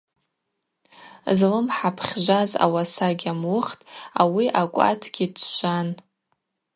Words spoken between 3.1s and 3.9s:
гьамуыхтӏ,